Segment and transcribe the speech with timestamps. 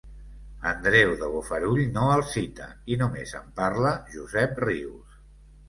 [0.69, 5.25] Andreu de Bofarull no el cita, i només en parla Josep Rius.